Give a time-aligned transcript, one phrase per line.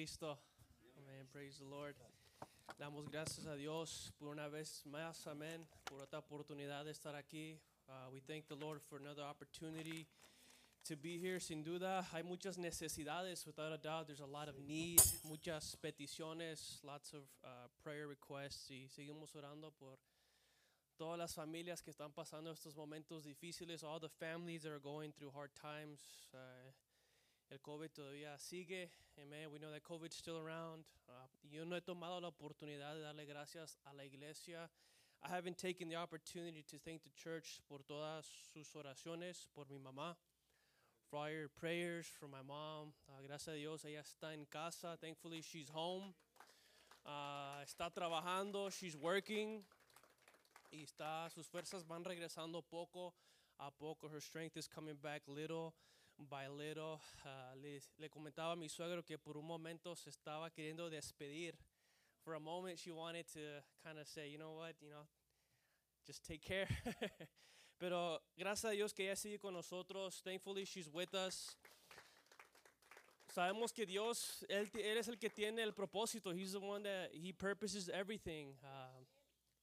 [0.00, 0.38] Cristo.
[0.96, 1.26] Amén.
[1.30, 1.94] Praise the Lord.
[2.78, 7.58] Damos gracias a Dios por una vez más, amén, por otra oportunidad de estar aquí.
[7.86, 10.06] Uh, we thank the Lord for another opportunity
[10.86, 11.38] to be here.
[11.38, 14.06] Sin duda, hay muchas necesidades, without a doubt.
[14.06, 18.70] There's a lot of need, muchas peticiones, lots of uh, prayer requests.
[18.70, 19.98] Y seguimos orando por
[20.96, 25.12] todas las familias que están pasando estos momentos difíciles, all the families that are going
[25.12, 26.00] through hard times.
[26.32, 26.70] Uh,
[27.50, 28.90] el COVID todavía sigue.
[29.18, 29.50] Amen.
[29.50, 30.84] We know that COVID's still around.
[31.08, 34.70] Uh, yo no he tomado la oportunidad de darle gracias a la iglesia.
[35.22, 39.78] I haven't taken the opportunity to thank the church por todas sus oraciones, por mi
[39.78, 40.14] mamá.
[41.10, 42.92] For all your prayers for my mom.
[43.08, 44.96] Uh, gracias a Dios, ella está en casa.
[45.00, 46.14] Thankfully, she's home.
[47.04, 48.70] Uh, está trabajando.
[48.70, 49.64] She's working.
[50.72, 53.12] Y está, sus fuerzas van regresando poco
[53.58, 54.08] a poco.
[54.08, 55.74] Her strength is coming back little
[56.28, 57.00] by little.
[57.24, 61.54] Uh, le, le comentaba a mi suegro que por un momento se estaba queriendo despedir.
[62.24, 63.40] For a moment, she wanted to
[63.84, 65.06] kind of say, you know what, you know,
[66.06, 66.68] just take care.
[67.80, 70.20] Pero gracias a Dios que ella sigue con nosotros.
[70.22, 71.56] Thankfully, she's with us.
[73.34, 76.34] Sabemos que Dios, él, él es el que tiene el propósito.
[76.34, 78.54] He's the one that he purposes everything.
[78.62, 79.04] Uh,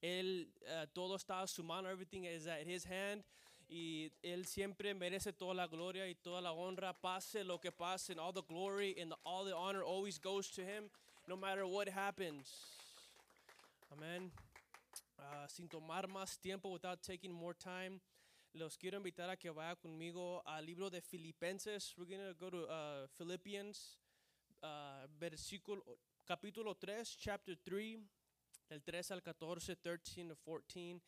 [0.01, 1.89] él, uh, todo está a su mano.
[1.89, 3.23] Everything is at his hand.
[3.69, 6.93] Y él siempre merece toda la gloria y toda la honra.
[6.93, 8.11] Pase lo que pase.
[8.13, 10.89] And all the glory and the, all the honor always goes to him.
[11.27, 12.49] No matter what happens.
[13.91, 14.31] Amen.
[15.19, 17.99] Uh, sin tomar más tiempo, without taking more time,
[18.53, 21.93] los quiero invitar a que vaya conmigo al libro de Filipenses.
[21.97, 23.97] We're going to go to uh, Philippians,
[24.63, 25.81] uh, versículo,
[26.25, 27.99] capítulo 3, chapter 3,
[28.69, 31.01] del 3 al 14, 13 to 14.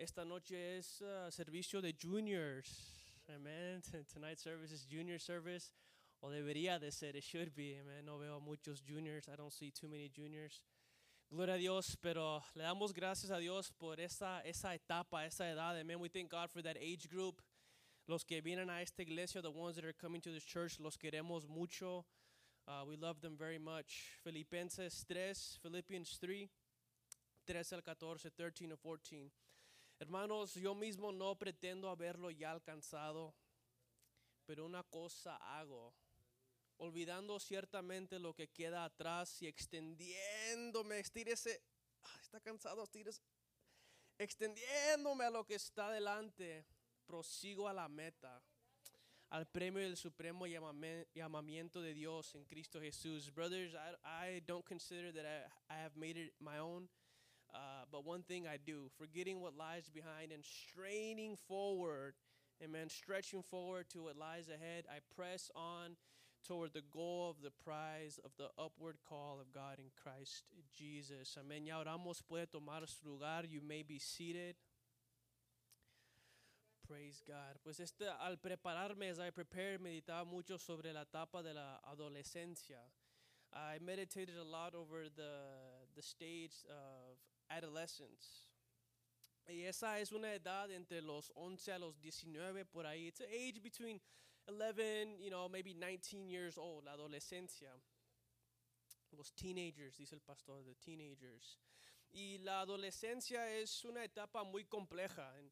[0.00, 2.70] Esta noche es uh, servicio de juniors.
[3.28, 3.82] Amen.
[4.06, 5.72] Tonight's service is junior service.
[6.22, 7.76] O debería de ser, it should be.
[7.80, 8.04] Amen.
[8.04, 9.26] No veo muchos juniors.
[9.28, 10.62] I don't see too many juniors.
[11.28, 15.76] Gloria a Dios, pero le damos gracias a Dios por esa, esa etapa, esa edad.
[15.76, 15.98] Amen.
[15.98, 17.42] We thank God for that age group.
[18.06, 20.96] Los que vienen a esta iglesia, the ones that are coming to this church, los
[20.96, 22.04] queremos mucho.
[22.68, 24.12] Uh, we love them very much.
[24.22, 26.48] Filipenses 3, Philippians 3,
[27.48, 29.32] 13 al 14, 13 to 14.
[30.00, 33.34] Hermanos, yo mismo no pretendo haberlo ya alcanzado,
[34.46, 35.92] pero una cosa hago
[36.78, 41.60] olvidando ciertamente lo que queda atrás y extendiéndome, estírese,
[42.22, 43.20] está cansado, estírese,
[44.16, 46.64] extendiéndome a lo que está delante,
[47.04, 48.40] prosigo a la meta,
[49.30, 53.34] al premio del supremo llamamiento de Dios en Cristo Jesús.
[53.34, 55.26] Brothers, I, I don't consider that
[55.68, 56.88] I have made it my own.
[57.54, 62.14] Uh, but one thing I do, forgetting what lies behind and straining forward,
[62.62, 65.96] amen, stretching forward to what lies ahead, I press on
[66.46, 70.44] toward the goal of the prize of the upward call of God in Christ
[70.76, 71.36] Jesus.
[71.38, 71.66] Amén.
[71.66, 73.44] Ya oramos, puede tomar su lugar.
[73.48, 74.54] You may be seated.
[76.86, 77.58] Praise God.
[77.62, 82.80] Pues este, al prepararme, as I prepared, meditaba mucho sobre la etapa de la adolescencia.
[83.52, 85.32] I meditated a lot over the,
[85.96, 88.48] the stage of adolescence.
[89.48, 93.08] Y esa es una edad entre los 11 a los 19 por ahí.
[93.08, 93.98] It's an age between
[94.46, 97.70] 11, you know, maybe 19 years old, la adolescencia.
[99.16, 101.56] Los teenagers, dice el pastor, the teenagers.
[102.10, 105.32] Y la adolescencia es una etapa muy compleja.
[105.38, 105.50] And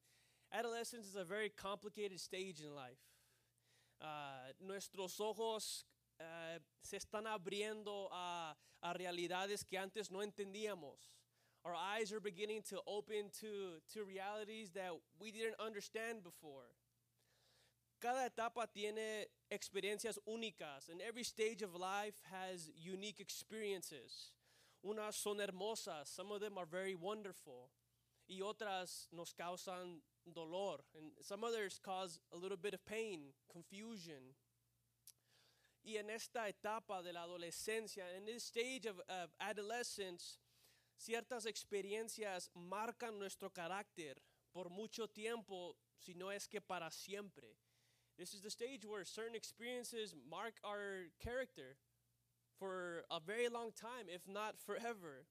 [0.52, 3.00] adolescence is a very complicated stage in life.
[4.00, 5.86] Uh, nuestros ojos
[6.20, 11.10] uh, se están abriendo a, a realidades que antes no entendíamos.
[11.66, 16.70] Our eyes are beginning to open to, to realities that we didn't understand before.
[18.00, 24.30] Cada etapa tiene experiencias únicas, and every stage of life has unique experiences.
[24.84, 27.70] Unas son hermosas, some of them are very wonderful,
[28.28, 34.36] y otras nos causan dolor, and some others cause a little bit of pain, confusion.
[35.84, 40.38] Y en esta etapa de la adolescencia, in this stage of, of adolescence,
[40.96, 44.22] ciertas experiencias marcan nuestro carácter
[44.52, 47.56] por mucho tiempo, si no es que para siempre.
[48.16, 51.76] This is the stage where certain experiences mark our character
[52.58, 55.26] for a very long time, if not forever.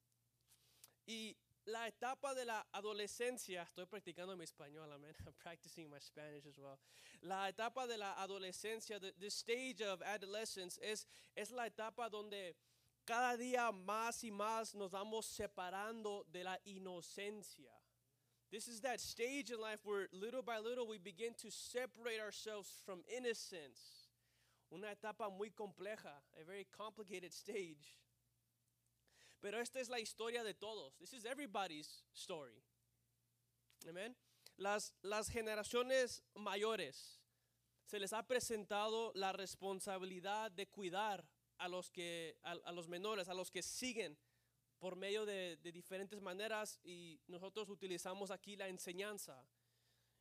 [1.07, 1.35] Y
[1.67, 5.13] la etapa de la adolescencia, estoy practicando mi español, amen.
[5.25, 6.77] I'm practicing my Spanish as well.
[7.23, 12.55] La etapa de la adolescencia, the, the stage of adolescence, es, es la etapa donde
[13.05, 17.71] cada día más y más nos vamos separando de la inocencia.
[18.51, 22.81] This is that stage in life where little by little we begin to separate ourselves
[22.85, 24.05] from innocence.
[24.71, 27.97] una etapa muy compleja, a very complicated stage.
[29.41, 30.97] Pero esta es la historia de todos.
[30.99, 32.63] This is everybody's story.
[33.87, 34.15] Amen.
[34.57, 37.19] Las, las generaciones mayores
[37.85, 41.23] se les ha presentado la responsabilidad de cuidar
[41.59, 44.17] a los, que, a, a los menores, a los que siguen
[44.79, 49.35] por medio de, de, diferentes maneras y nosotros utilizamos aquí la enseñanza.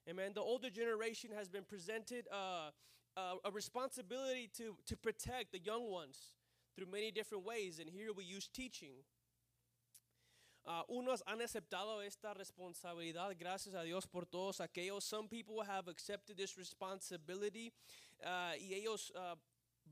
[0.09, 0.33] Amen.
[0.35, 2.71] The older generation has been presented uh,
[3.17, 6.37] uh, a responsibility to, to protect the young ones
[6.75, 9.05] through many different ways, and here we use teaching.
[10.67, 15.05] Uh, unos han aceptado esta responsabilidad, gracias a Dios por todos aquellos.
[15.05, 17.73] Some people have accepted this responsibility
[18.25, 19.37] uh, y ellos uh,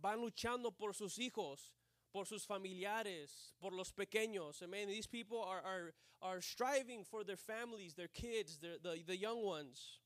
[0.03, 1.73] van luchando por sus hijos,
[2.13, 4.63] por sus familiares, por los pequeños.
[4.63, 4.89] Amen.
[4.89, 9.99] These people are, are, are striving for their families, their kids, the, the young ones.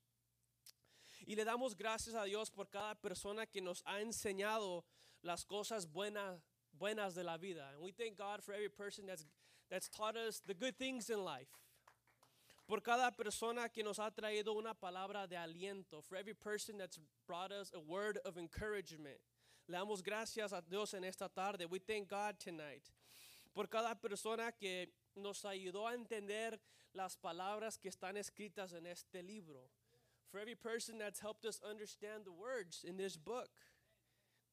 [1.27, 4.85] Y le damos gracias a Dios por cada persona que nos ha enseñado
[5.25, 6.41] las cosas buenas,
[6.79, 7.71] buenas de la vida.
[7.73, 9.27] And we thank God for every person that's
[9.69, 11.49] that's taught us the good things in life.
[12.69, 16.05] Por cada persona que nos ha traído una palabra de aliento.
[16.05, 19.19] For every person that's brought us a word of encouragement.
[19.69, 21.67] Le damos gracias a Dios en esta tarde.
[21.67, 22.85] We thank God tonight.
[23.53, 26.61] Por cada persona que nos ayudó a entender
[26.95, 29.69] las palabras que están escritas en este libro.
[30.31, 33.51] For every person that's helped us understand the words in this book.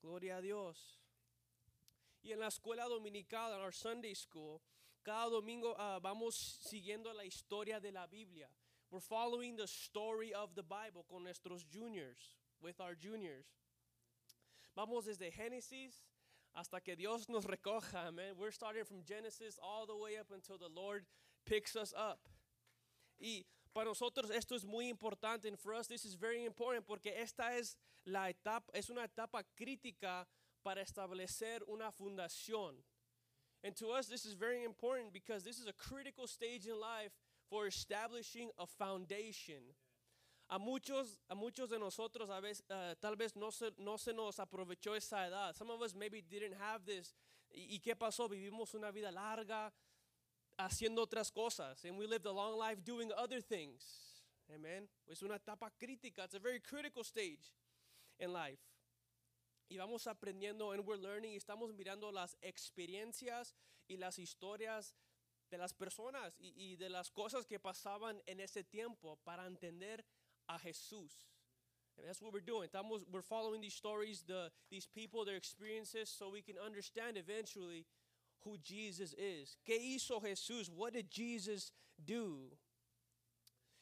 [0.02, 1.00] Gloria a Dios.
[2.24, 4.62] Y en la escuela dominical, in our Sunday school,
[5.04, 8.48] cada domingo uh, vamos siguiendo la historia de la Biblia.
[8.90, 13.46] We're following the story of the Bible con nuestros juniors, with our juniors.
[14.76, 16.04] Vamos desde Génesis
[16.56, 18.36] hasta que Dios nos recoja, man.
[18.38, 21.06] We're starting from Genesis all the way up until the Lord
[21.46, 22.20] picks us up.
[23.20, 27.14] Y para nosotros esto es muy importante, and for us this is very important porque
[27.16, 27.76] esta es
[28.06, 30.26] la etapa, es una etapa crítica
[30.64, 32.76] para establecer una fundación.
[33.64, 37.12] And to us, this is very important because this is a critical stage in life
[37.50, 39.62] for establishing a foundation.
[40.54, 44.14] A muchos, a muchos de nosotros a veces, uh, tal vez no se, no se
[44.14, 45.56] nos aprovechó esa edad.
[45.56, 47.16] Some of us maybe didn't have this.
[47.50, 48.30] ¿Y, ¿Y qué pasó?
[48.30, 49.74] Vivimos una vida larga
[50.58, 51.84] haciendo otras cosas.
[51.86, 54.22] And we lived a long life doing other things.
[54.54, 54.88] Amen.
[55.08, 56.26] Es una etapa crítica.
[56.26, 57.52] It's a very critical stage
[58.20, 58.62] in life
[59.70, 63.56] y vamos aprendiendo and we're learning y estamos mirando las experiencias
[63.88, 64.96] y las historias
[65.50, 70.06] de las personas y, y, de las cosas que pasaban en ese tiempo para entender
[70.50, 71.12] a Jesús.
[71.98, 72.68] And that's what we're doing.
[72.68, 77.86] Estamos, we're following these stories, the, these people, their experiences, so we can understand eventually
[78.44, 79.58] who Jesus is.
[79.68, 80.70] ¿Qué hizo Jesús?
[80.70, 81.72] What did Jesus
[82.04, 82.52] do?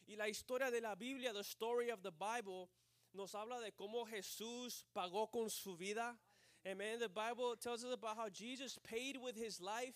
[0.07, 2.69] Y la historia de la Biblia, the story of the Bible,
[3.13, 6.15] nos habla de cómo Jesús pagó con su vida.
[6.67, 6.99] Amen.
[6.99, 9.95] The Bible tells us about how Jesus paid with his life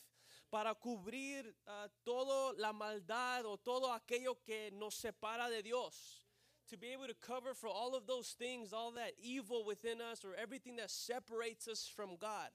[0.51, 6.24] para cubrir uh, todo la maldad o todo aquello que nos separa de Dios.
[6.69, 10.25] To be able to cover for all of those things, all that evil within us,
[10.25, 12.49] or everything that separates us from God.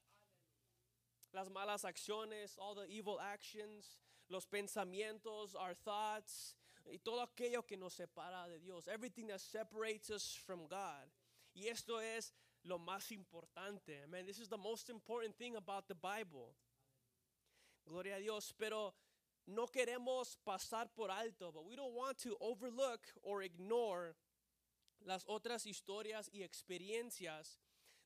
[1.33, 3.99] Las malas acciones, all the evil actions,
[4.29, 6.55] los pensamientos, our thoughts,
[6.91, 8.89] y todo aquello que nos separa de Dios.
[8.93, 11.07] Everything that separates us from God.
[11.55, 12.33] Y esto es
[12.65, 14.03] lo más importante.
[14.05, 14.27] Amen.
[14.27, 16.55] This is the most important thing about the Bible.
[17.89, 18.53] Gloria a Dios.
[18.59, 18.95] Pero
[19.47, 24.15] no queremos pasar por alto, but we don't want to overlook or ignore
[25.05, 27.59] las otras historias y experiencias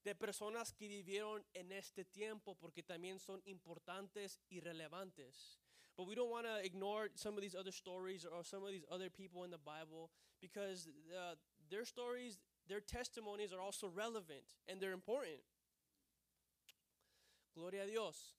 [0.04, 5.58] de personas que vivieron en este tiempo porque también son importantes y relevantes.
[5.96, 8.84] But we don't want to ignore some of these other stories or some of these
[8.90, 10.10] other people in the Bible
[10.40, 11.34] because uh,
[11.70, 12.38] their stories,
[12.68, 15.40] their testimonies are also relevant and they're important.
[17.54, 18.34] Gloria a Dios.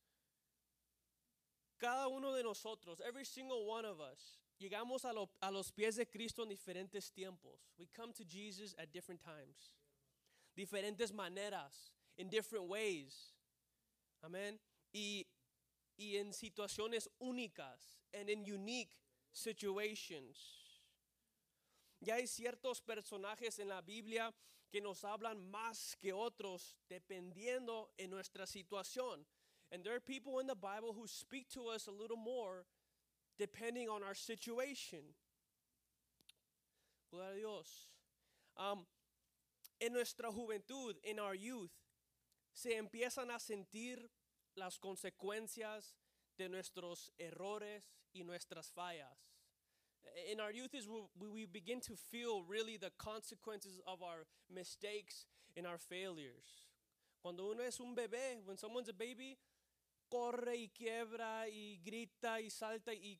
[1.79, 5.97] Cada uno de nosotros, every single one of us, llegamos a, lo, a los pies
[5.97, 7.59] de Cristo en diferentes tiempos.
[7.77, 9.73] We come to Jesus at different times,
[10.57, 13.33] diferentes maneras, in different ways.
[14.23, 14.57] Amen.
[14.93, 15.25] Y
[15.97, 18.91] y en situaciones únicas and in unique
[19.31, 20.81] situations.
[22.01, 24.33] Ya hay ciertos personajes en la Biblia
[24.69, 29.25] que nos hablan más que otros dependiendo en nuestra situación.
[29.71, 32.65] And there are people in the Bible who speak to us a little more
[33.37, 34.99] depending on our situation.
[37.11, 37.89] Gloria a Dios.
[38.57, 38.85] Um,
[39.81, 41.71] en nuestra juventud, in our youth,
[42.53, 43.97] se empiezan a sentir
[44.55, 45.95] las consecuencias
[46.37, 49.17] de nuestros errores y nuestras fallas.
[50.31, 55.25] In our youth is we begin to feel really the consequences of our mistakes
[55.57, 56.67] and our failures.
[57.21, 59.37] Cuando uno es un bebé, when someone's a baby,
[60.09, 63.19] corre y quiebra y grita y salta y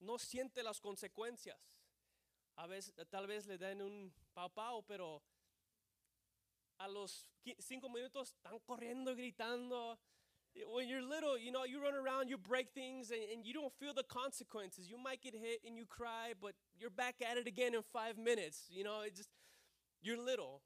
[0.00, 1.58] no siente las consecuencias.
[2.56, 5.22] A veces, tal vez le den un pau pau, pero
[6.78, 7.28] a los
[7.58, 9.98] cinco minutos están corriendo, gritando.
[10.68, 13.72] When you're little, you know, you run around, you break things, and, and you don't
[13.74, 14.88] feel the consequences.
[14.88, 18.16] You might get hit and you cry, but you're back at it again in five
[18.16, 18.64] minutes.
[18.70, 19.28] You know, it just,
[20.00, 20.62] you're little.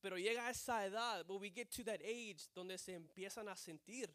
[0.00, 4.06] Pero llega esa edad, but we get to that age donde se empiezan a sentir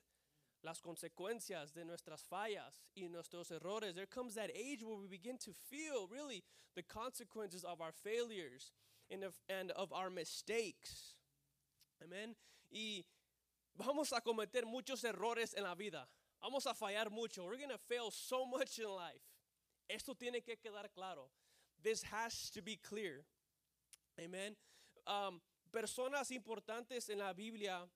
[0.63, 3.96] las consecuencias de nuestras fallas y nuestros errores.
[3.96, 6.44] There comes that age where we begin to feel really
[6.75, 8.72] the consequences of our failures
[9.10, 11.16] and of, and of our mistakes.
[12.04, 12.36] Amen.
[12.72, 13.04] Y
[13.78, 16.08] vamos a cometer muchos errores en la vida.
[16.42, 17.46] Vamos a fallar mucho.
[17.46, 19.22] We're going to fail so much in life.
[19.89, 21.30] Esto tiene que quedar claro.
[21.84, 23.25] This has to be clear.
[24.20, 24.56] Amen.
[25.08, 25.42] Um,
[25.74, 27.88] personas importantes en la Biblia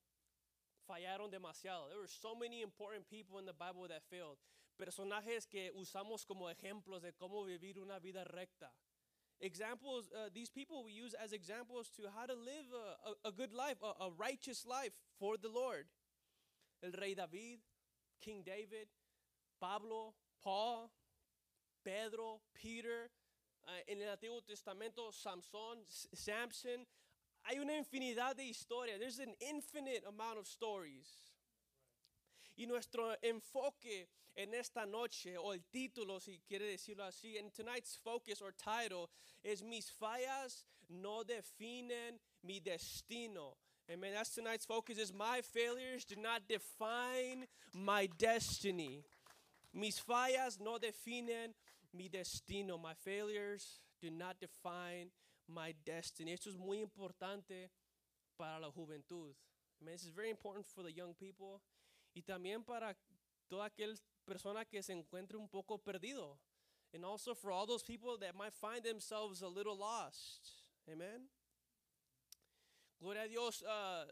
[0.88, 1.88] fallaron demasiado.
[1.88, 4.38] There were so many important people in the Bible that failed.
[4.78, 8.70] Personajes que usamos como ejemplos de cómo vivir una vida recta.
[9.40, 13.32] Examples, uh, these people we use as examples to how to live a, a, a
[13.32, 15.86] good life, a, a righteous life for the Lord.
[16.82, 17.60] El rey David,
[18.20, 18.88] King David,
[19.60, 20.90] Pablo, Paul,
[21.84, 23.10] Pedro, Peter,
[23.66, 26.86] uh, en el Antiguo Testamento, Samson, Samson.
[27.44, 28.98] Hay una infinidad de historias.
[28.98, 31.06] There's an infinite amount of stories.
[32.56, 37.96] Y nuestro enfoque en esta noche, o el título, si quiere decirlo así, and tonight's
[37.96, 39.10] focus or title
[39.42, 43.56] is Mis fallas no definen mi destino.
[43.90, 44.14] Amen.
[44.14, 49.04] That's tonight's focus is my failures do not define my destiny.
[49.74, 51.52] Mis fallas no definen
[51.92, 52.78] mi destino.
[52.78, 55.10] My failures do not define
[55.48, 56.32] my destiny.
[56.32, 57.70] Esto es muy importante
[58.36, 59.34] para la juventud.
[59.80, 59.94] Amen.
[59.94, 61.60] This is very important for the young people
[62.14, 62.96] y también para
[63.48, 63.70] toda
[64.24, 66.38] persona que se encuentre un poco perdido.
[66.92, 70.64] And also for all those people that might find themselves a little lost.
[70.88, 71.28] Amen.
[73.00, 73.62] Gloria a Dios.
[73.62, 74.04] uh,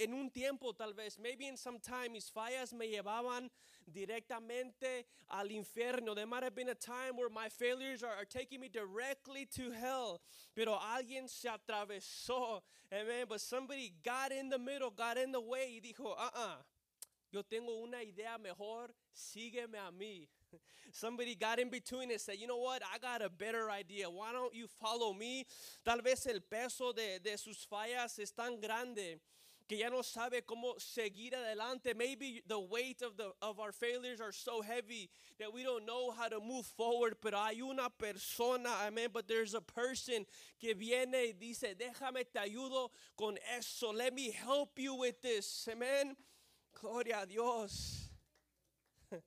[0.00, 3.50] en un tiempo tal vez, maybe in some time, mis fallas me llevaban
[3.90, 6.14] directamente al infierno.
[6.14, 10.20] There might have been a time where my failures are, taking me directly to hell.
[10.54, 12.62] Pero alguien se atravesó.
[12.92, 13.26] Amen.
[13.28, 16.62] But somebody got in the middle, got in the way y dijo, uh-uh.
[17.32, 20.26] Yo tengo una idea mejor, sígueme a mí.
[20.92, 24.10] Somebody got in between and said, you know what, I got a better idea.
[24.10, 25.46] Why don't you follow me?
[25.84, 29.20] Tal vez el peso de, de sus fallas es tan grande
[29.70, 31.94] que ya no sabe cómo seguir adelante.
[31.94, 35.08] Maybe the weight of, the, of our failures are so heavy
[35.38, 37.14] that we don't know how to move forward.
[37.22, 40.26] Pero hay una persona, amen, but there's a person
[40.60, 43.92] que viene y dice, déjame te ayudo con eso.
[43.92, 45.68] Let me help you with this.
[45.70, 46.16] Amen.
[46.80, 48.08] Gloria a Dios.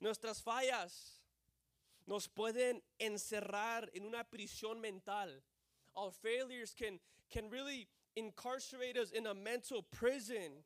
[0.00, 1.20] Nuestras fallas
[2.08, 5.28] nos pueden encerrar en una prisión mental.
[5.94, 6.98] Our failures can,
[7.30, 7.86] can really
[8.20, 10.62] incarcerate us in a mental prison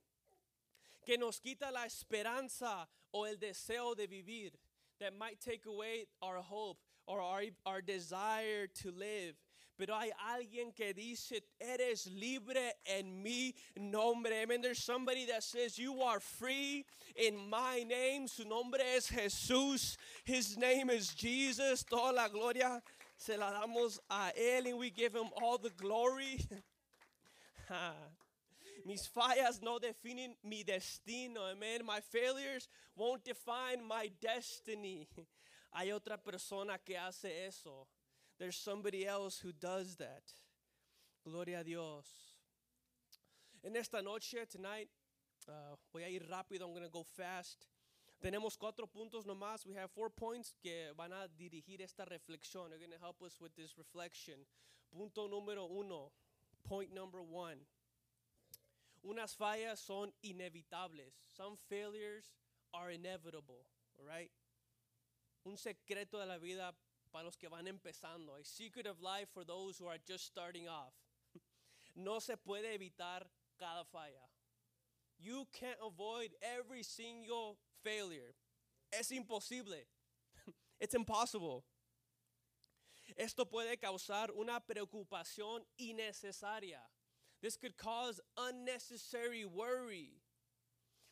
[1.07, 4.51] que nos quita la esperanza o el deseo de vivir.
[5.01, 9.35] That might take away our hope or our, our desire to live.
[9.77, 14.41] Pero hay alguien que dice, eres libre en mi nombre.
[14.41, 16.85] I mean, there's somebody that says, you are free
[17.17, 18.29] in my name.
[18.29, 19.97] Su nombre es Jesús.
[20.25, 21.83] His name is Jesus.
[21.83, 22.81] Toda la gloria
[23.17, 26.39] se la damos a Él and we give Him all the glory.
[28.85, 31.51] Mis fallas no definen mi destino.
[31.51, 31.85] Amen.
[31.85, 35.09] My failures won't define my destiny.
[35.73, 37.87] Hay otra persona que hace eso.
[38.39, 40.23] There's somebody else who does that.
[41.25, 42.07] Gloria a Dios.
[43.65, 44.89] En esta noche, tonight,
[45.49, 46.67] uh, voy a ir rápido.
[46.67, 47.67] I'm going to go fast.
[48.23, 49.67] Tenemos cuatro puntos nomás.
[49.67, 52.69] We have four points que van a dirigir esta reflexión.
[52.69, 54.35] They're going to help us with this reflection.
[54.91, 56.13] Punto número uno.
[56.69, 57.59] Point number one.
[59.07, 61.13] Unas fallas son inevitables.
[61.37, 62.33] Some failures
[62.73, 63.67] are inevitable.
[63.99, 64.31] Right?
[65.47, 66.73] Un secreto de la vida
[67.13, 68.35] para los que van empezando.
[68.41, 70.93] A secret of life for those who are just starting off.
[71.97, 73.23] No se puede evitar
[73.57, 74.27] cada falla.
[75.21, 78.35] You can't avoid every single failure.
[78.93, 79.87] Es imposible.
[80.81, 81.65] It's impossible.
[83.17, 86.81] Esto puede causar una preocupación innecesaria.
[87.41, 90.21] This could cause unnecessary worry.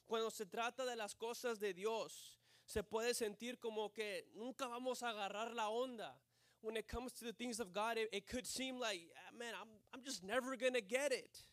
[0.09, 5.03] Cuando se trata de las cosas de Dios, se puede sentir como que nunca vamos
[5.03, 6.13] a agarrar la onda.
[6.61, 9.55] When it comes to the things of God, it, it could seem like, "Ah, man,
[9.55, 11.45] I'm, I'm just never going to get it.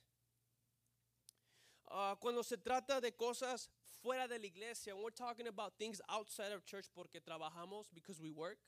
[1.92, 3.68] Ah, cuando se trata de cosas
[4.04, 8.22] fuera de la iglesia, when we're talking about things outside of church porque trabajamos, because
[8.22, 8.60] we work,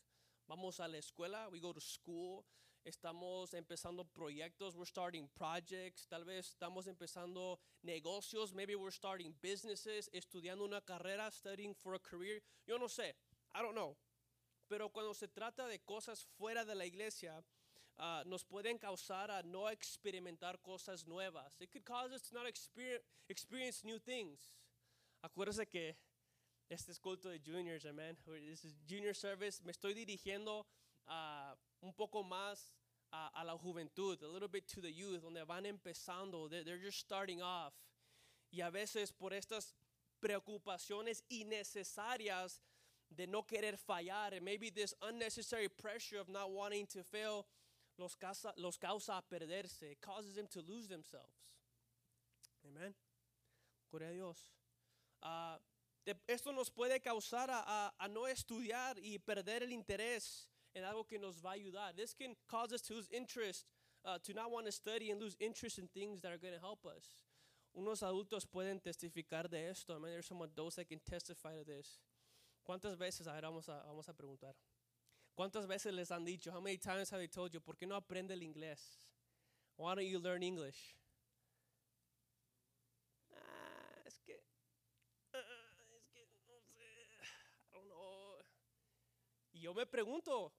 [0.52, 2.44] vamos a la escuela, we go to school,
[2.84, 10.10] estamos empezando proyectos, we're starting projects, tal vez estamos empezando negocios, maybe we're starting businesses,
[10.12, 13.16] estudiando una carrera, studying for a career, yo no sé,
[13.56, 13.96] I don't know.
[14.68, 17.42] Pero cuando se trata de cosas fuera de la iglesia,
[17.98, 21.56] uh, nos pueden causar a no experimentar cosas nuevas.
[21.62, 24.58] It could cause us to not experience, new things.
[25.24, 25.96] Acuérdese que
[26.72, 28.16] este es culto de juniors, amen.
[28.26, 29.62] This is junior service.
[29.66, 30.66] Me estoy dirigiendo
[31.06, 32.72] a un poco más
[33.12, 36.82] a, a, la juventud, a little bit to the youth, donde van empezando, they're, they're
[36.82, 37.74] just starting off.
[38.54, 39.74] Y a veces por estas
[40.22, 42.62] preocupaciones innecesarias
[43.14, 47.46] de no querer fallar, and maybe this unnecessary pressure of not wanting to fail,
[47.98, 49.92] los causa, los causa a perderse.
[49.92, 51.50] It causes them to lose themselves.
[52.66, 52.94] Amen.
[53.90, 54.38] Gloria a Dios.
[55.22, 55.58] Uh,
[56.28, 61.06] esto nos puede causar a, a, a no estudiar y perder el interés en algo
[61.06, 61.96] que nos va a ayudar.
[61.96, 63.66] This can cause us to lose interest,
[64.06, 66.60] uh, to not want to study and lose interest in things that are going to
[66.60, 67.24] help us.
[67.76, 69.96] Unos adultos pueden testificar de esto.
[69.96, 72.00] I mean, there's some adults that can testify to this.
[72.64, 74.54] ¿Cuántas veces, a ver, vamos a, vamos a preguntar.
[75.36, 77.96] ¿Cuántas veces les han dicho, how many times have they told you, ¿por qué no
[77.96, 78.80] aprende el inglés?
[79.78, 80.96] Why don't you learn English?
[83.34, 84.34] Ah, es que,
[85.34, 85.38] uh,
[85.96, 88.44] es que, no sé, I don't know.
[89.62, 90.52] Yo me pregunto,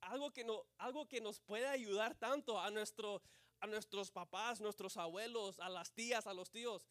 [0.00, 3.22] algo que, no, algo que nos puede ayudar tanto a, nuestro,
[3.60, 6.88] a nuestros papás, nuestros abuelos, a las tías, a los tíos,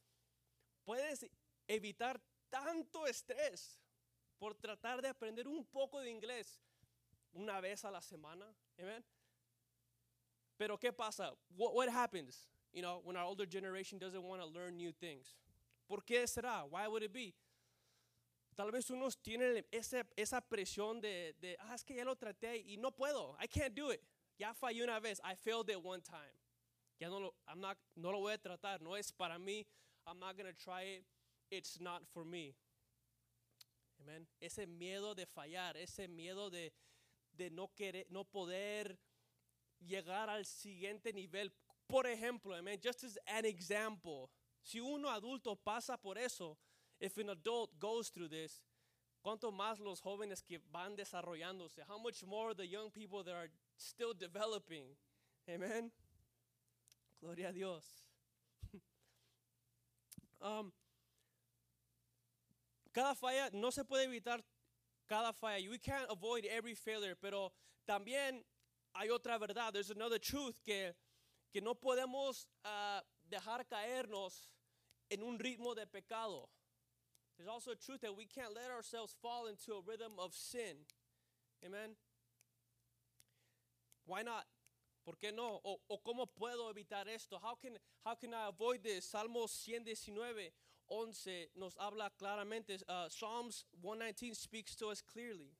[0.85, 1.29] puedes
[1.67, 3.81] evitar tanto estrés
[4.37, 6.61] por tratar de aprender un poco de inglés
[7.33, 8.45] una vez a la semana.
[8.79, 9.03] Amen.
[10.57, 11.33] Pero ¿qué pasa?
[11.49, 15.35] What, what happens, you know, when our older generation doesn't want to learn new things?
[15.85, 16.65] ¿Por qué será?
[16.69, 17.35] Why would it be?
[18.57, 22.57] Tal vez unos tienen ese, esa presión de, de, ah, es que ya lo traté
[22.57, 23.37] y no puedo.
[23.39, 24.01] I can't do it.
[24.39, 25.21] Ya fallé una vez.
[25.23, 26.33] I failed it one time.
[26.99, 28.81] Ya no lo, I'm not, no lo voy a tratar.
[28.81, 29.63] No es para mí.
[30.07, 31.05] I'm not going to try it.
[31.51, 32.55] It's not for me.
[34.01, 34.27] Amen.
[34.41, 36.73] Ese miedo de fallar, ese miedo de,
[37.33, 38.97] de no querer, no poder
[39.85, 41.51] llegar al siguiente nivel.
[41.87, 44.29] Por ejemplo, amen, just as an example,
[44.63, 46.57] si uno adulto pasa por eso,
[46.99, 48.61] if an adult goes through this,
[49.23, 53.49] cuánto más los jóvenes que van desarrollándose, how much more the young people that are
[53.77, 54.85] still developing.
[55.49, 55.91] Amen.
[57.21, 57.83] Gloria a Dios.
[60.41, 60.71] um,
[62.93, 64.41] cada falla no se puede evitar
[65.07, 65.69] cada falla.
[65.69, 67.51] We can't avoid every failure, pero
[67.87, 68.43] también
[68.93, 69.73] hay otra verdad.
[69.73, 70.93] There's another truth que,
[71.53, 74.49] que no podemos uh, dejar caernos
[75.09, 76.49] en un ritmo de pecado.
[77.37, 80.85] There's also a truth that we can't let ourselves fall into a rhythm of sin.
[81.63, 81.95] Amen.
[84.05, 84.45] Why not?
[85.05, 85.61] ¿Por qué no?
[85.63, 87.39] O, o cómo puedo evitar esto?
[87.41, 89.09] How can, how can I avoid this?
[89.09, 90.51] Salmo 119,
[90.89, 92.81] 11 nos habla claramente.
[92.89, 95.53] Uh, Psalms 119 speaks to us clearly.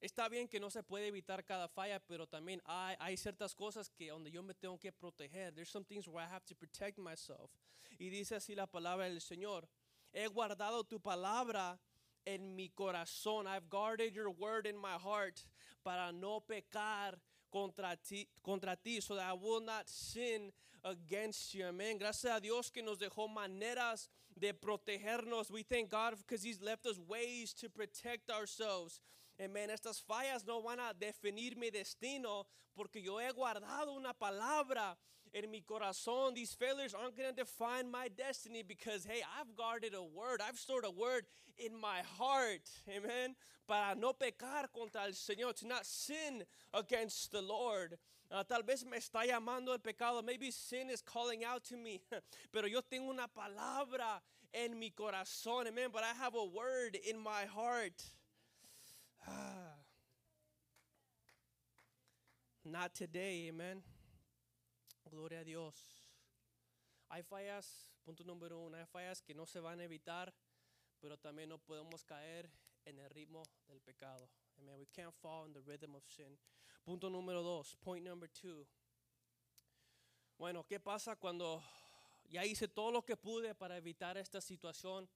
[0.00, 3.88] Está bien que no se puede evitar cada falla, pero también hay, hay, ciertas cosas
[3.88, 5.54] que donde yo me tengo que proteger.
[5.54, 7.50] There's some things where I have to protect myself.
[7.98, 9.66] Y dice así la palabra del Señor.
[10.12, 11.78] He guardado tu palabra
[12.26, 13.46] en mi corazón.
[13.46, 15.44] I've guarded your word in my heart
[15.82, 17.18] para no pecar
[17.50, 20.52] contra ti, contra ti, so that I will not sin
[20.84, 21.66] against you.
[21.66, 21.98] Amen.
[21.98, 25.50] Gracias a Dios que nos dejó maneras de protegernos.
[25.50, 29.00] We thank God because He's left us ways to protect ourselves.
[29.38, 29.70] Amen.
[29.70, 34.96] Estas fallas no van a definir mi destino porque yo he guardado una palabra
[35.34, 36.34] en mi corazón.
[36.34, 40.40] These failures aren't going to define my destiny because, hey, I've guarded a word.
[40.46, 41.26] I've stored a word
[41.58, 42.70] in my heart.
[42.88, 43.36] Amen.
[43.66, 47.98] Para no pecar contra el Señor, to not sin against the Lord.
[48.30, 50.22] Uh, tal vez me está llamando el pecado.
[50.24, 52.00] Maybe sin is calling out to me.
[52.52, 54.20] Pero yo tengo una palabra
[54.54, 55.66] en mi corazón.
[55.68, 55.90] Amen.
[55.92, 58.02] But I have a word in my heart.
[59.26, 59.76] Ah.
[62.64, 63.82] Not today, amen.
[65.10, 65.74] Gloria a Dios.
[67.08, 70.34] Hay fallas, punto número uno, hay fallas que no se van a evitar,
[71.00, 72.50] pero también no podemos caer
[72.84, 74.28] en el ritmo del pecado.
[74.58, 74.78] Amen.
[74.78, 76.38] We can't fall in the rhythm of sin.
[76.84, 78.66] Punto número dos, point number two.
[80.38, 81.62] Bueno, ¿qué pasa cuando
[82.28, 85.08] ya hice todo lo que pude para evitar esta situación?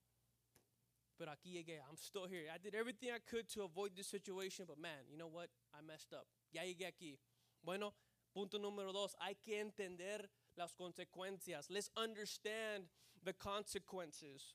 [1.21, 1.83] Pero aquí llegué.
[1.87, 2.51] I'm still here.
[2.51, 5.51] I did everything I could to avoid this situation, but man, you know what?
[5.75, 6.27] I messed up.
[6.51, 7.19] Ya llegué aquí.
[7.63, 7.93] Bueno,
[8.33, 9.15] punto número dos.
[9.21, 11.69] Hay que entender las consecuencias.
[11.69, 12.89] Let's understand
[13.23, 14.55] the consequences.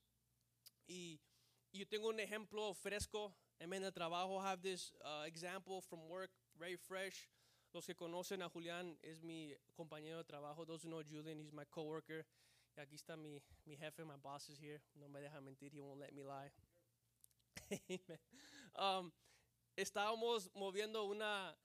[0.90, 1.20] Y
[1.72, 3.36] yo tengo un ejemplo fresco.
[3.62, 4.40] In the trabajo.
[4.40, 7.30] I have this uh, example from work, very fresh.
[7.74, 10.66] Los que conocen a Julián es mi compañero de trabajo.
[10.66, 12.26] Those who know Julian, he's my coworker.
[12.55, 14.82] Y aquí está mi, mi jefe, my boss is here.
[14.96, 16.52] No me deja mentir, he won't let me lie.
[18.78, 19.10] Um,
[19.78, 21.56] estábamos moviendo una,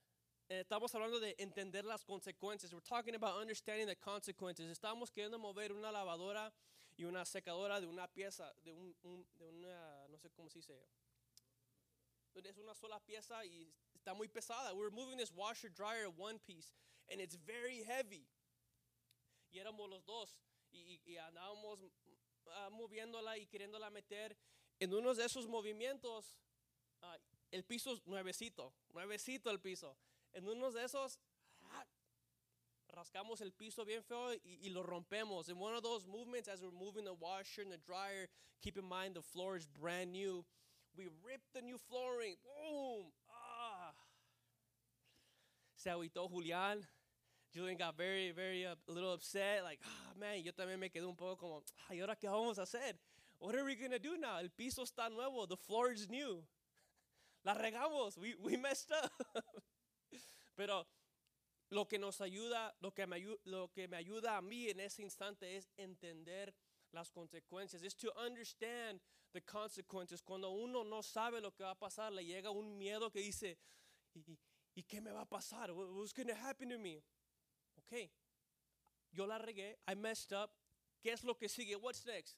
[0.47, 2.71] eh, estamos hablando de entender las consecuencias.
[2.71, 4.71] We're talking about understanding the consequences.
[4.71, 6.53] Estamos queriendo mover una lavadora
[6.97, 10.59] y una secadora de una pieza, de, un, un- de una, no sé cómo se
[10.59, 10.73] dice.
[12.33, 14.73] Es una sola pieza y está muy pesada.
[14.73, 16.73] We're moving this washer dryer one piece
[17.11, 18.25] and it's very heavy.
[19.51, 20.37] Y éramos los dos
[20.71, 21.79] y, y- andábamos
[22.47, 24.35] ah, moviéndola y queriéndola meter.
[24.79, 26.39] En uno de esos movimientos,
[27.01, 27.17] ah,
[27.51, 29.97] el piso es nuevecito, nuevecito el piso.
[30.33, 31.19] En uno de esos,
[31.63, 31.85] ah,
[32.87, 35.49] rascamos el piso bien feo y, y lo rompemos.
[35.49, 38.27] In one of those movements, as we're moving the washer and the dryer,
[38.61, 40.45] keep in mind the floor is brand new.
[40.95, 42.35] We rip the new flooring.
[42.43, 43.11] Boom!
[43.29, 43.93] Ah.
[45.75, 46.85] Se agüitó Julián.
[47.53, 49.63] Julian got very, very uh, a little upset.
[49.63, 52.57] Like, ah, man, yo también me quedé un poco como, ah, ¿y ahora qué vamos
[52.59, 52.97] a hacer?
[53.39, 54.39] What are we going to do now?
[54.39, 55.45] El piso está nuevo.
[55.47, 56.43] The floor is new.
[57.43, 58.17] La regamos.
[58.17, 59.11] We, we messed up.
[60.55, 60.85] Pero
[61.71, 64.79] lo que nos ayuda, lo que, me ayuda, lo que me ayuda a mí en
[64.79, 66.53] ese instante es entender
[66.93, 67.81] las consecuencias.
[67.83, 69.01] Es to understand
[69.33, 70.21] the consequences.
[70.21, 73.57] Cuando uno no sabe lo que va a pasar, le llega un miedo que dice,
[74.13, 74.37] ¿y,
[74.75, 75.71] y qué me va a pasar?
[75.71, 77.01] What- What's going to happen to me?
[77.91, 78.09] Ok,
[79.11, 80.49] yo la regué, I messed up.
[81.01, 81.75] ¿Qué es lo que sigue?
[81.75, 82.37] What's next?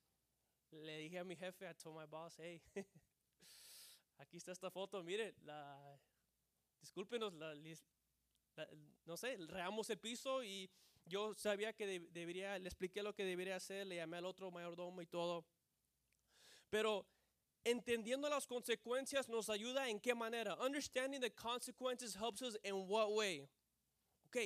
[0.71, 2.59] Le dije a mi jefe, I told my boss, hey,
[4.17, 5.99] aquí está esta foto, mire, la,
[6.81, 8.69] discúlpenos, la, la-
[9.05, 10.71] no sé, reamos el piso y
[11.05, 14.49] yo sabía que de- debería, le expliqué lo que debería hacer, le llamé al otro
[14.49, 15.45] mayordomo y todo.
[16.71, 17.05] Pero
[17.63, 20.55] entendiendo las consecuencias nos ayuda en qué manera.
[20.55, 23.47] Understanding the consequences helps us in what way.
[24.25, 24.37] Ok,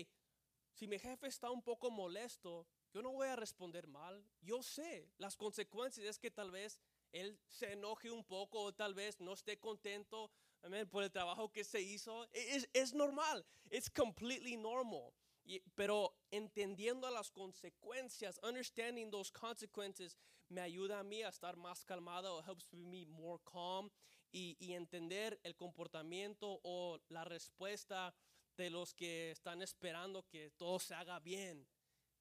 [0.78, 4.24] si mi jefe está un poco molesto, yo no voy a responder mal.
[4.42, 6.80] Yo sé las consecuencias es que tal vez
[7.12, 10.30] él se enoje un poco o tal vez no esté contento
[10.62, 12.26] amén, por el trabajo que se hizo.
[12.26, 13.44] E- Es, es normal.
[13.72, 15.12] It's completely normal.
[15.46, 20.16] Y- pero entendiendo las consecuencias, understanding those consequences,
[20.50, 23.90] me ayuda a mí a estar más calmado, helps me more calm
[24.32, 28.13] y, y entender el comportamiento o la respuesta
[28.58, 31.65] de los que están esperando que todo se haga bien.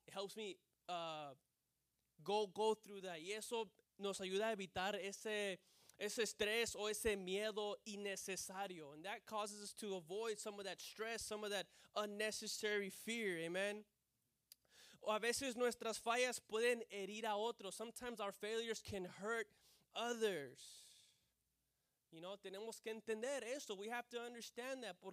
[0.06, 0.56] It helps me
[0.88, 1.34] uh,
[2.22, 3.20] go, go through that.
[3.20, 3.68] Y eso
[3.98, 5.58] nos ayuda a evitar ese,
[5.98, 8.92] ese estrés o ese miedo innecesario.
[8.94, 13.38] And that causes us to avoid some of that stress, some of that unnecessary fear.
[13.38, 13.84] Amen.
[15.02, 17.74] O a veces nuestras fallas pueden herir a otros.
[17.74, 19.46] Sometimes our failures can hurt
[19.94, 20.82] others.
[22.12, 23.74] You know, tenemos que entender esto.
[23.74, 25.00] We have to understand that.
[25.00, 25.12] ¿Por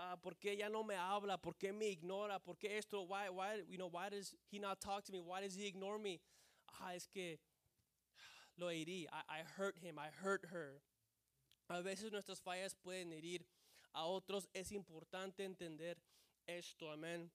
[0.00, 1.36] ah, por qué ya no me habla?
[1.36, 2.38] ¿Por qué me ignora?
[2.38, 3.02] ¿Por qué esto?
[3.02, 5.20] Why, why, you know, why does he not talk to me?
[5.20, 6.20] Why does he ignore me?
[6.80, 7.38] Ah, es que
[8.56, 9.06] lo herí.
[9.12, 9.98] I, I hurt him.
[9.98, 10.80] I hurt her.
[11.68, 13.44] A veces nuestras fallas pueden herir
[13.94, 14.48] a otros.
[14.54, 15.96] Es importante entender
[16.46, 16.90] esto.
[16.90, 17.30] Amén.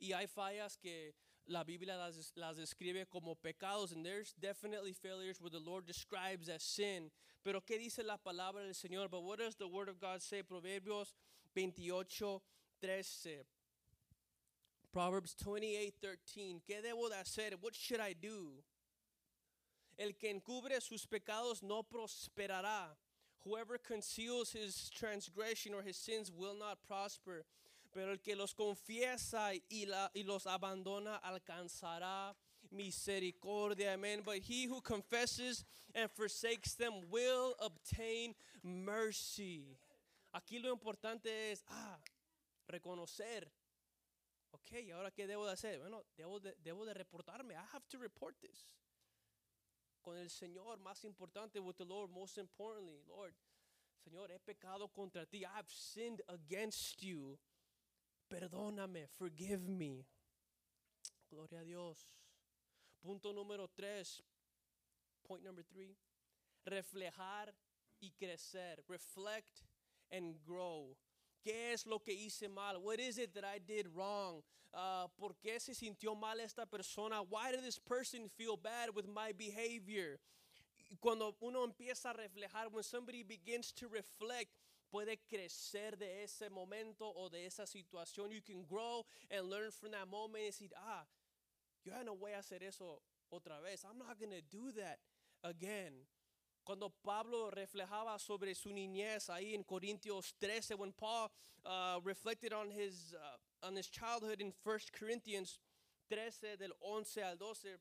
[0.00, 1.14] Y hay fallas que
[1.46, 3.92] la Biblia las, las describe como pecados.
[3.92, 7.10] And there's definitely failures where the Lord describes as sin.
[7.44, 9.10] Pero ¿qué dice la palabra del Señor?
[9.10, 10.42] But what does the word of God say?
[10.42, 11.14] Proverbios
[11.54, 12.42] 28,
[12.80, 13.44] 13.
[14.92, 16.62] Proverbs 28, 13.
[16.66, 17.56] ¿Qué debo de hacer?
[17.60, 18.62] What should I do?
[19.98, 22.96] El que encubre sus pecados no prosperará.
[23.44, 27.44] Whoever conceals his transgression or his sins will not prosper.
[27.92, 32.34] Pero el que los confiesa y, la, y los abandona alcanzará
[32.70, 33.94] misericordia.
[33.94, 34.20] Amen.
[34.24, 39.78] But he who confesses and forsakes them will obtain mercy.
[40.32, 42.00] Aquí lo importante es, ah,
[42.66, 43.50] reconocer.
[44.50, 45.78] Ok, ¿y ahora qué debo de hacer?
[45.78, 47.54] Bueno, debo de, debo de reportarme.
[47.54, 48.68] I have to report this.
[50.00, 53.34] Con el Señor, más importante, with the Lord, most importantly, Lord,
[53.98, 55.44] Señor, he pecado contra ti.
[55.44, 57.38] I've sinned against you.
[58.28, 60.06] Perdóname, forgive me.
[61.30, 62.16] Gloria a Dios.
[63.00, 64.22] Punto número tres.
[65.22, 65.96] Point number three.
[66.64, 67.54] Reflejar
[68.00, 68.82] y crecer.
[68.88, 69.62] Reflect
[70.10, 70.96] and grow.
[71.44, 72.80] ¿Qué es lo que hice mal?
[72.80, 74.42] What is it that I did wrong?
[74.74, 77.22] Uh, ¿Por qué se sintió mal esta persona?
[77.22, 80.18] Why did this person feel bad with my behavior?
[81.00, 84.50] Cuando uno empieza a reflejar, when somebody begins to reflect,
[84.92, 88.32] puede crecer de ese momento o de esa situación.
[88.32, 91.04] You can grow and learn from that moment y decir, ah,
[91.84, 93.84] yo ya no voy a hacer eso otra vez.
[93.84, 94.98] I'm not going to do that
[95.44, 95.92] again.
[96.68, 101.30] Cuando Pablo reflejaba sobre su niñez ahí en Corintios 13, when Paul
[101.64, 105.60] uh, reflected on his, uh, on his childhood in 1 Corinthians
[106.10, 107.78] 13, del 11 al 12,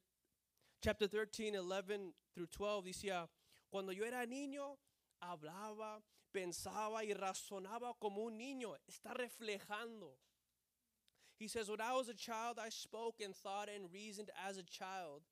[0.82, 3.28] chapter 13, 11 through 12, decía,
[3.70, 4.78] cuando yo era niño,
[5.22, 6.02] hablaba,
[6.34, 8.74] pensaba y razonaba como un niño.
[8.90, 10.16] Está reflejando.
[11.38, 14.64] He says, when I was a child, I spoke and thought and reasoned as a
[14.64, 15.24] child.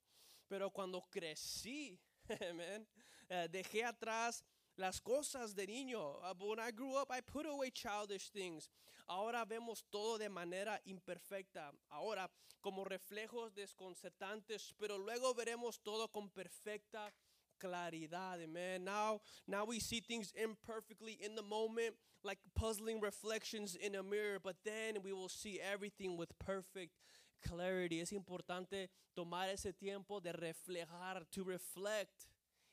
[0.46, 1.96] Pero cuando crecí,
[2.30, 2.86] amen,
[3.30, 4.44] uh, dejé atrás
[4.76, 6.18] las cosas de niño.
[6.22, 8.68] Uh, when I grew up, I put away childish things.
[9.08, 11.72] Ahora vemos todo de manera imperfecta.
[11.90, 12.28] Ahora
[12.60, 17.12] como reflejos desconcertantes, pero luego veremos todo con perfecta
[17.58, 18.42] claridad.
[18.42, 18.84] Amen.
[18.84, 24.38] Now, now we see things imperfectly in the moment, like puzzling reflections in a mirror,
[24.42, 26.92] but then we will see everything with perfect
[27.40, 28.00] clarity.
[28.00, 32.26] Es importante tomar ese tiempo de reflejar, to reflect,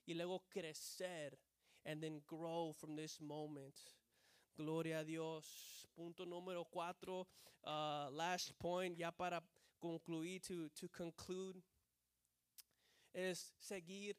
[0.05, 1.37] y luego crecer,
[1.85, 3.75] and then grow from this moment.
[4.55, 5.87] Gloria a Dios.
[5.95, 7.27] Punto número cuatro,
[7.65, 9.41] uh, last point, ya para
[9.79, 11.61] concluir, to, to conclude,
[13.13, 14.15] es seguir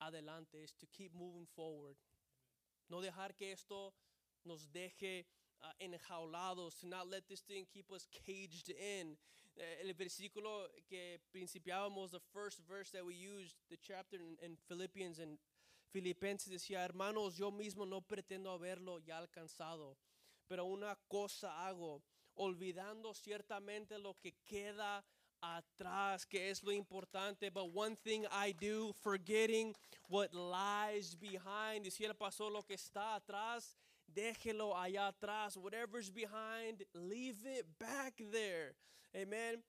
[0.00, 1.96] adelante, is to keep moving forward.
[2.90, 3.92] No dejar que esto
[4.44, 5.24] nos deje
[5.62, 9.16] uh, enjaulados, to not let this thing keep us caged in.
[9.56, 14.56] Eh, el versículo que principiábamos, the first verse that we used, the chapter in, in
[14.68, 15.38] Philippians and
[15.92, 19.96] Filipenses decía, hermanos, yo mismo no pretendo haberlo ya alcanzado,
[20.48, 22.02] pero una cosa hago,
[22.34, 25.04] olvidando ciertamente lo que queda
[25.40, 27.50] atrás, que es lo importante.
[27.50, 29.74] But one thing I do, forgetting
[30.08, 31.86] what lies behind.
[31.86, 33.76] Y si él pasó lo que está atrás,
[34.12, 35.56] déjelo allá atrás.
[35.56, 38.74] Whatever's behind, leave it back there.
[39.16, 39.62] Amen.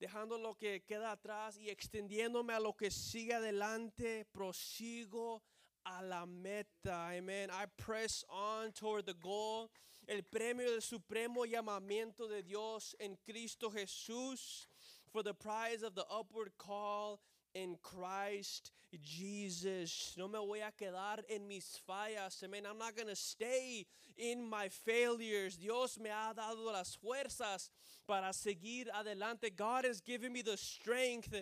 [0.00, 5.42] Dejando lo que queda atrás y extendiéndome a lo que sigue adelante, prosigo
[5.84, 7.10] a la meta.
[7.10, 7.50] Amen.
[7.50, 9.70] I press on toward the goal.
[10.08, 14.66] El premio del supremo llamamiento de Dios en Cristo Jesús.
[15.12, 17.20] For the prize of the upward call
[17.54, 20.14] in Christ Jesus.
[20.16, 22.42] No me voy a quedar en mis fallas.
[22.42, 22.64] Amen.
[22.66, 25.56] I'm not going to stay in my failures.
[25.56, 27.70] Dios me ha dado las fuerzas
[28.06, 29.50] para seguir adelante.
[29.56, 31.34] God has given me the strength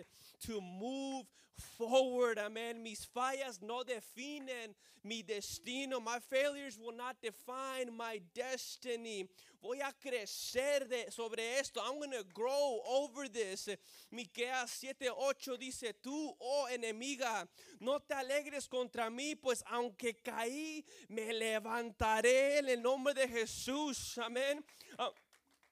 [0.45, 1.25] to move
[1.77, 2.37] forward.
[2.37, 2.83] Amen.
[2.83, 5.99] Mis fallas no definen mi destino.
[5.99, 9.27] My failures will not define my destiny.
[9.61, 11.81] Voy a crecer de, sobre esto.
[11.83, 13.69] I'm going to grow over this.
[14.11, 17.47] Miqueas 7:8 dice, "Tú, oh enemiga,
[17.79, 24.17] no te alegres contra mí, pues aunque caí, me levantaré en el nombre de Jesús."
[24.17, 24.63] Amén.
[24.97, 25.11] Uh,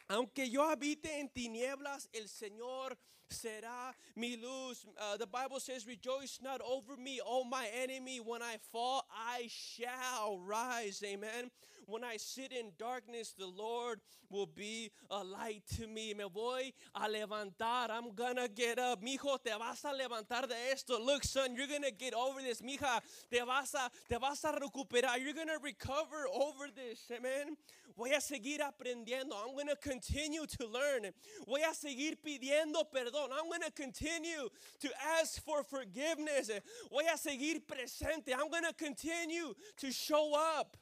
[0.08, 2.98] aunque yo habite en tinieblas, el Señor
[3.30, 4.86] será mi luz.
[4.98, 8.20] Uh, the Bible says, Rejoice not over me, O my enemy.
[8.20, 11.04] When I fall, I shall rise.
[11.06, 11.52] Amen.
[11.90, 14.00] When I sit in darkness, the Lord
[14.30, 16.14] will be a light to me.
[16.14, 17.90] Me voy a levantar.
[17.90, 19.02] I'm gonna get up.
[19.02, 21.04] Mijo, te vas a levantar de esto.
[21.04, 22.62] Look, son, you're gonna get over this.
[22.62, 25.20] Mija, te vas a, te vas a recuperar.
[25.20, 27.00] You're gonna recover over this.
[27.12, 27.58] Amen.
[28.00, 29.34] Voy a seguir aprendiendo.
[29.36, 31.12] I'm to continue to learn.
[31.46, 33.30] Voy a seguir pidiendo perdón.
[33.34, 34.48] I'm to continue
[34.80, 36.50] to ask for forgiveness.
[36.90, 38.34] Voy a seguir presente.
[38.34, 40.78] I'm to continue to show up.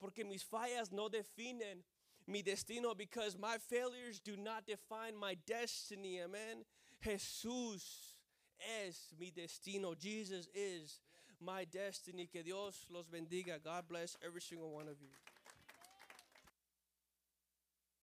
[0.00, 1.82] Porque mis fallas no definen
[2.26, 6.20] mi destino because my failures do not define my destiny.
[6.20, 6.64] Amen.
[7.04, 8.14] Jesús
[8.58, 9.94] es mi destino.
[9.94, 11.00] Jesus is
[11.40, 12.28] my destiny.
[12.30, 13.62] Que Dios los bendiga.
[13.62, 15.08] God bless every single one of you.